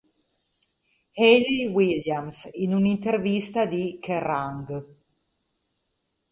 Hayley 1.19 1.67
Williams, 1.67 2.49
in 2.53 2.73
un'intervista 2.73 3.67
di 3.67 3.99
"Kerrang! 4.01 4.85